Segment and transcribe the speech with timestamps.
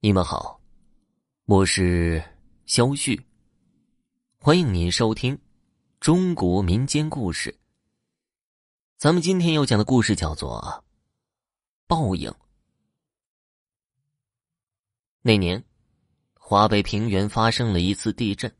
[0.00, 0.60] 你们好，
[1.46, 2.22] 我是
[2.66, 3.20] 肖旭，
[4.38, 5.36] 欢迎您收听
[5.98, 7.52] 中国民间故事。
[8.96, 10.60] 咱们今天要讲的故事叫做
[11.88, 12.30] 《报应》。
[15.20, 15.64] 那年，
[16.34, 18.54] 华北平原发生了一次地震。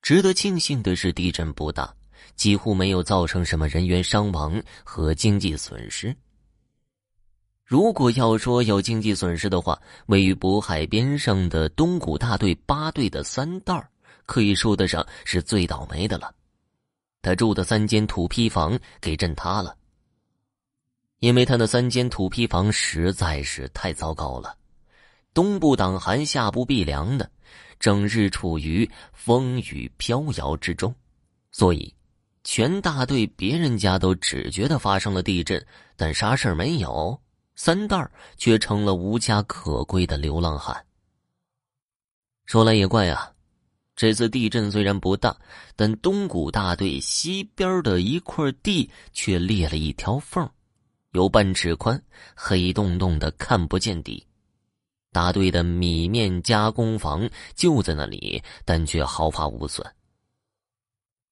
[0.00, 1.94] 值得庆幸的是，地震不大，
[2.36, 6.16] 几乎没有造成什么人员伤亡和经济损失。
[7.64, 13.88] 如果要说有经济损失的话，位于渤海边上的东谷大队八队的三蛋儿，
[14.26, 16.34] 可以说得上是最倒霉的了。
[17.22, 19.76] 他住的三间土坯房给震塌了，
[21.20, 24.56] 因为他那三间土坯房实在是太糟糕了，
[25.32, 27.30] 冬不挡寒，夏不避凉的，
[27.78, 30.92] 整日处于风雨飘摇之中，
[31.52, 31.94] 所以
[32.42, 35.64] 全大队别人家都只觉得发生了地震，
[35.96, 37.21] 但啥事儿没有。
[37.54, 40.84] 三蛋却成了无家可归的流浪汉。
[42.44, 43.32] 说来也怪啊，
[43.94, 45.36] 这次地震虽然不大，
[45.76, 50.48] 但东谷大队西边的一块地却裂了一条缝，
[51.12, 52.02] 有半尺宽，
[52.34, 54.26] 黑洞洞的，看不见底。
[55.12, 59.86] 大队的米面加工房就在那里，但却毫发无损。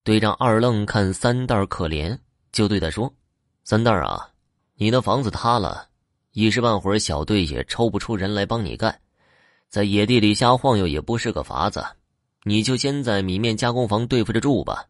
[0.04, 2.18] 队长二愣看三蛋可怜，
[2.52, 3.12] 就对他说
[3.64, 4.30] ：“三蛋啊，
[4.74, 5.88] 你的房子塌了。”
[6.32, 9.00] 一时半会儿，小队也抽不出人来帮你干，
[9.68, 11.84] 在野地里瞎晃悠也不是个法子。
[12.44, 14.86] 你就先在米面加工房对付着住吧。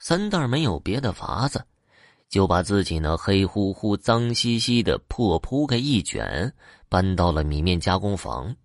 [0.00, 1.64] 三蛋没有别的法子，
[2.28, 6.52] 就把自己那黑乎乎、脏兮兮的破铺盖一卷，
[6.88, 8.56] 搬到了米面加工房。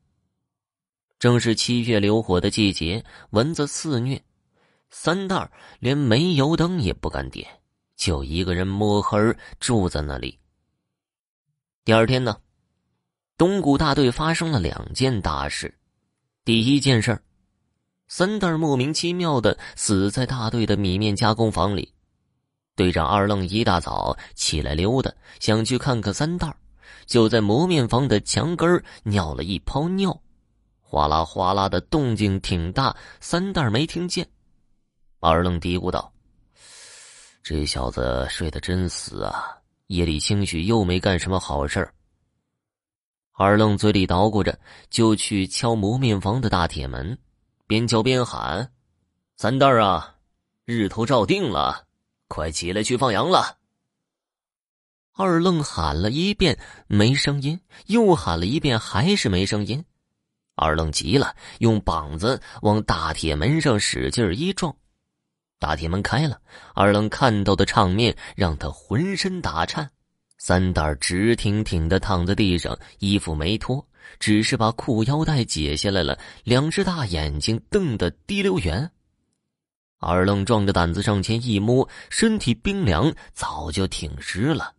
[1.19, 4.19] 正是七月流火的季节，蚊子肆虐，
[4.89, 7.47] 三蛋连煤油灯也不敢点，
[7.95, 9.19] 就一个人摸黑
[9.59, 10.39] 住在那里。
[11.87, 12.35] 第二天呢，
[13.37, 15.73] 东谷大队发生了两件大事。
[16.43, 17.17] 第一件事
[18.09, 21.93] 三蛋莫名其妙的死在大队的米面加工房里。
[22.75, 25.09] 队长二愣一大早起来溜达，
[25.39, 26.53] 想去看看三蛋
[27.05, 30.21] 就在磨面房的墙根尿了一泡尿，
[30.81, 34.27] 哗啦哗啦的动静挺大，三蛋没听见。
[35.21, 36.11] 二愣嘀咕道
[37.41, 39.56] ：“这小子睡得真死啊。”
[39.87, 41.93] 夜里兴许又没干什么好事儿。
[43.31, 44.59] 二愣嘴里捣鼓着，
[44.89, 47.17] 就去敲磨面房的大铁门，
[47.67, 48.71] 边敲边喊
[49.37, 50.15] ：“三蛋儿啊，
[50.65, 51.85] 日头照定了，
[52.27, 53.57] 快起来去放羊了。”
[55.13, 59.83] 二愣喊了一遍没声音，又喊了一遍还是没声音。
[60.55, 64.75] 二愣急了，用膀子往大铁门上使劲一撞。
[65.59, 66.39] 大铁门开了，
[66.75, 69.89] 二愣看到的场面让他浑身打颤。
[70.37, 73.83] 三蛋直挺挺的躺在地上，衣服没脱，
[74.19, 78.89] 只是把裤腰带解下来了，两只大眼睛瞪得滴溜圆。
[79.99, 84.73] 二愣壮着胆子上前一摸，身体冰凉，早就挺尸了。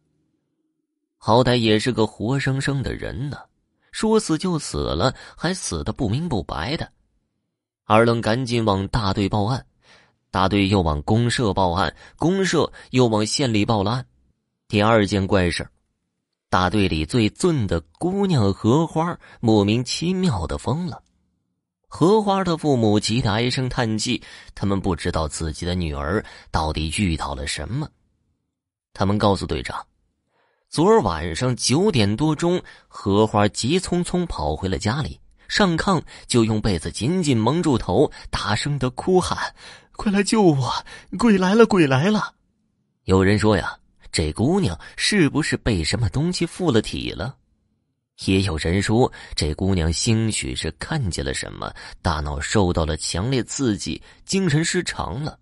[1.17, 3.37] 好歹也是个活生生的人呢，
[3.91, 6.89] 说死就死了，还死的不明不白的。
[7.85, 9.67] 二愣赶紧往大队报案。
[10.31, 14.07] 大队又往公社报案，公社又往县里报了案。
[14.69, 15.67] 第二件怪事
[16.51, 21.03] 大队里最俊的姑娘荷花莫名其妙的疯了。
[21.87, 24.23] 荷花的父母急得唉声叹气，
[24.55, 27.89] 他们不知道自己的女儿到底遇到了什么。
[28.93, 29.87] 他们告诉队长，
[30.69, 35.19] 昨儿晚上九点多钟，荷花急匆匆跑回了家里，
[35.49, 39.55] 上炕就用被子紧紧蒙住头，大声的哭喊。
[39.99, 40.73] 快来救我！
[41.19, 42.33] 鬼来了，鬼来了！
[43.07, 43.77] 有人说呀，
[44.13, 47.37] 这姑娘是不是被什么东西附了体了？
[48.25, 55.37] 也有人说，这姑娘兴许是看见了什么，大脑受到了强烈刺激，精神失常了。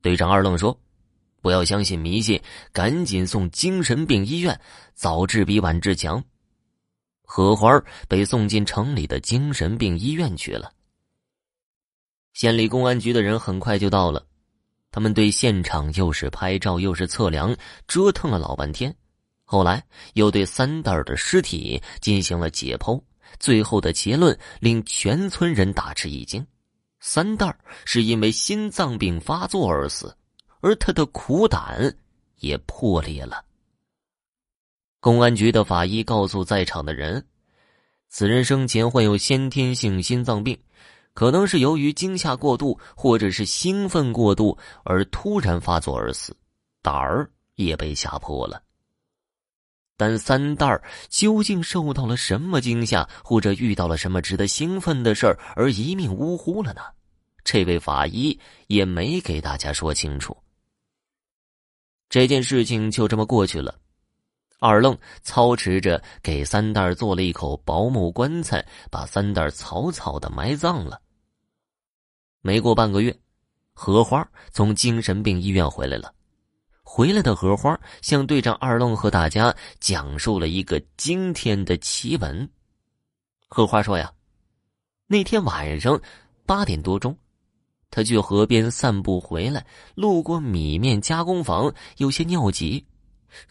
[0.00, 0.78] 队长二愣说
[1.42, 2.40] ：“不要相信迷信，
[2.72, 4.58] 赶紧送精神病医院，
[4.94, 6.22] 早治比晚治强。”
[7.26, 7.68] 荷花
[8.06, 10.72] 被送进城里的精神病医院去了。
[12.36, 14.22] 县里公安局的人很快就到了，
[14.90, 17.56] 他们对现场又是拍照又是测量，
[17.88, 18.94] 折腾了老半天。
[19.42, 23.02] 后来又对三蛋儿的尸体进行了解剖，
[23.40, 26.46] 最后的结论令全村人大吃一惊：
[27.00, 30.14] 三蛋儿是因为心脏病发作而死，
[30.60, 31.96] 而他的苦胆
[32.40, 33.42] 也破裂了。
[35.00, 37.26] 公安局的法医告诉在场的人，
[38.10, 40.54] 此人生前患有先天性心脏病。
[41.16, 46.36] 可能是由于惊吓过度，或者是兴奋过度而突然发作而死，
[46.82, 48.62] 胆儿也被吓破了。
[49.96, 56.82] 但三蛋儿究竟受到了什么惊吓，或者遇到了什么值得兴奋的事儿而一命呜呼了呢？
[57.42, 60.36] 这位法医也没给大家说清楚。
[62.10, 63.74] 这件事情就这么过去了。
[64.58, 71.00] 二愣操持着给三蛋儿做了一口薄木棺材，把三蛋儿草草的埋葬了。
[72.46, 73.12] 没过半个月，
[73.74, 76.14] 荷花从精神病医院回来了。
[76.84, 82.48] 回来的荷花向队长二愣和大家讲述了一个惊天的奇闻。
[83.48, 84.12] 荷花说：“呀，
[85.08, 86.00] 那天晚上
[86.46, 87.18] 八点多钟，
[87.90, 89.66] 他去河边散步回来，
[89.96, 92.86] 路过米面加工房，有些尿急，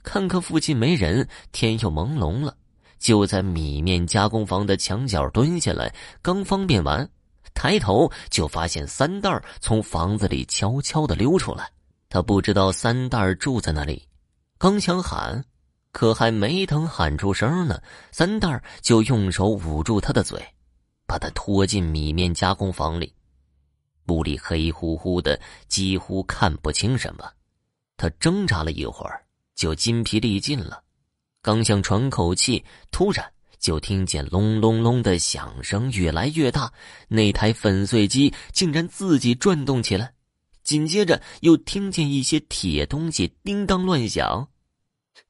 [0.04, 2.56] 看看附近没人，天又朦胧了，
[2.98, 7.10] 就在米面加工房的墙角蹲下来，刚方便完，
[7.56, 11.72] 抬头就发现三蛋从房子里悄悄的溜出来。”
[12.08, 14.08] 他不知道三蛋住在那里，
[14.58, 15.44] 刚想喊，
[15.92, 17.82] 可还没等喊出声呢，
[18.12, 20.40] 三蛋就用手捂住他的嘴，
[21.06, 23.14] 把他拖进米面加工房里。
[24.08, 25.38] 屋里黑乎乎的，
[25.68, 27.30] 几乎看不清什么。
[27.98, 29.26] 他挣扎了一会儿，
[29.56, 30.84] 就筋疲力尽了，
[31.42, 33.30] 刚想喘口气，突然
[33.66, 36.72] 就听见隆隆隆的响声越来越大，
[37.08, 40.14] 那台粉碎机竟然自己转动起来。
[40.62, 44.48] 紧接着又听见一些铁东西叮当乱响，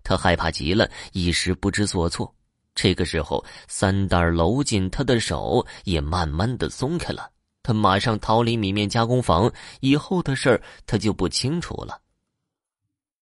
[0.04, 2.36] 他害怕极了，一时不知所措。
[2.74, 7.32] 这个时候，三蛋搂紧他的手也慢慢的松开了。
[7.64, 9.50] 他马上逃离米面加工房，
[9.80, 12.02] 以后的事儿他就不清楚了。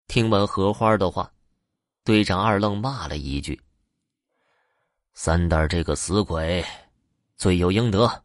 [0.06, 1.28] 听完荷花的话，
[2.04, 3.60] 队长二愣骂了一句
[5.22, 6.64] ：“三蛋这个死鬼，
[7.36, 8.24] 罪有应得。”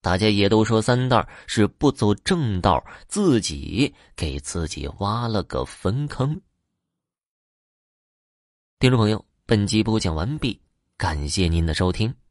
[0.00, 6.40] 大家也都说三蛋是不走正道，自己给自己挖了个坟坑。
[8.78, 10.58] 听众朋友，本集播讲完毕，
[10.96, 12.21] 感谢您的收听。